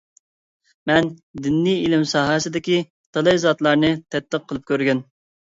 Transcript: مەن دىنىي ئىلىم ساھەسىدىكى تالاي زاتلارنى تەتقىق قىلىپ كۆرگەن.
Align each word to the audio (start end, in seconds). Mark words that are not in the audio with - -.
مەن 0.91 1.09
دىنىي 1.47 1.77
ئىلىم 1.81 2.07
ساھەسىدىكى 2.13 2.81
تالاي 3.19 3.39
زاتلارنى 3.45 3.93
تەتقىق 4.17 4.51
قىلىپ 4.51 4.69
كۆرگەن. 4.75 5.07